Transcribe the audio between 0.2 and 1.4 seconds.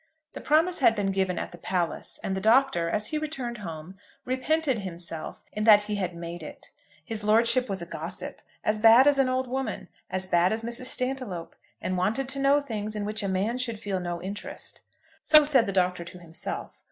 The promise had been given